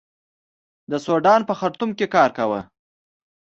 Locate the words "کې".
1.97-2.07